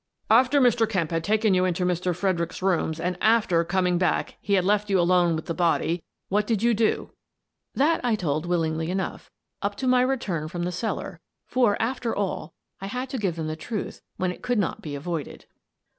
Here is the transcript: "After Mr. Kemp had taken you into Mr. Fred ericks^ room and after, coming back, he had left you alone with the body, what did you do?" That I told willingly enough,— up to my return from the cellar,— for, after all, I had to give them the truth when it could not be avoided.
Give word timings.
"After 0.41 0.59
Mr. 0.59 0.89
Kemp 0.89 1.11
had 1.11 1.23
taken 1.23 1.53
you 1.53 1.63
into 1.63 1.85
Mr. 1.85 2.15
Fred 2.15 2.37
ericks^ 2.37 2.63
room 2.63 2.91
and 2.99 3.19
after, 3.21 3.63
coming 3.63 3.99
back, 3.99 4.35
he 4.41 4.53
had 4.55 4.65
left 4.65 4.89
you 4.89 4.99
alone 4.99 5.35
with 5.35 5.45
the 5.45 5.53
body, 5.53 6.03
what 6.27 6.47
did 6.47 6.63
you 6.63 6.73
do?" 6.73 7.11
That 7.75 8.03
I 8.03 8.15
told 8.15 8.47
willingly 8.47 8.89
enough,— 8.89 9.29
up 9.61 9.75
to 9.75 9.85
my 9.85 10.01
return 10.01 10.47
from 10.47 10.63
the 10.63 10.71
cellar,— 10.71 11.21
for, 11.51 11.79
after 11.79 12.15
all, 12.15 12.55
I 12.81 12.87
had 12.87 13.11
to 13.11 13.19
give 13.19 13.35
them 13.35 13.45
the 13.45 13.55
truth 13.55 14.01
when 14.17 14.31
it 14.31 14.41
could 14.41 14.57
not 14.57 14.81
be 14.81 14.95
avoided. 14.95 15.45